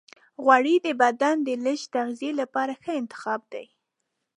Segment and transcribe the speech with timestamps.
[0.43, 3.65] غوړې د بدن د لږ تغذیې لپاره ښه انتخاب دی.